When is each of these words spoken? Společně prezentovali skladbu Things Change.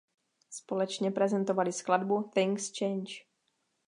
Společně 0.49 1.11
prezentovali 1.11 1.71
skladbu 1.71 2.31
Things 2.33 2.71
Change. 2.79 3.13